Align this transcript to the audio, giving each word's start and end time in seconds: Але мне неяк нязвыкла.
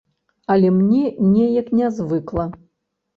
Але 0.53 0.69
мне 0.77 1.01
неяк 1.33 1.69
нязвыкла. 1.81 2.47